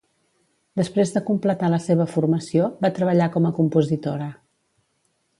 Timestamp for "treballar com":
2.99-3.45